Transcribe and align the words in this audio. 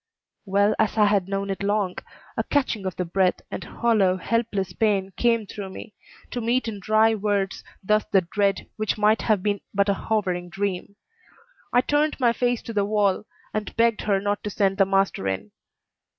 Well 0.47 0.73
as 0.79 0.97
I 0.97 1.05
had 1.05 1.29
known 1.29 1.51
it 1.51 1.61
long, 1.61 1.97
a 2.35 2.43
catching 2.43 2.87
of 2.87 2.95
the 2.95 3.05
breath 3.05 3.39
and 3.51 3.63
hollow, 3.63 4.17
helpless 4.17 4.73
pain 4.73 5.13
came 5.15 5.45
through 5.45 5.69
me, 5.69 5.93
to 6.31 6.41
meet 6.41 6.67
in 6.67 6.79
dry 6.79 7.13
words 7.13 7.63
thus 7.83 8.03
the 8.05 8.21
dread 8.21 8.67
which 8.77 8.97
might 8.97 9.21
have 9.21 9.43
been 9.43 9.61
but 9.75 9.89
a 9.89 9.93
hovering 9.93 10.49
dream. 10.49 10.95
I 11.71 11.81
turned 11.81 12.19
my 12.19 12.33
face 12.33 12.63
to 12.63 12.73
the 12.73 12.83
wall, 12.83 13.25
and 13.53 13.75
begged 13.77 14.01
her 14.01 14.19
not 14.19 14.43
to 14.43 14.49
send 14.49 14.79
the 14.79 14.87
master 14.87 15.27
in. 15.27 15.51